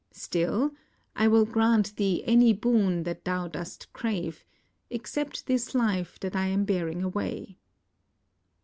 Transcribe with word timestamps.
Still, 0.13 0.71
I 1.15 1.27
will 1.27 1.45
grant 1.45 1.95
thee 1.95 2.23
any 2.25 2.53
boon 2.53 3.03
that 3.03 3.23
thou 3.23 3.47
dost 3.47 3.93
crave, 3.93 4.43
except 4.89 5.45
this 5.45 5.73
Ufe 5.73 6.17
that 6.21 6.35
I 6.35 6.47
am 6.47 6.65
bearing 6.65 7.03
away." 7.03 7.59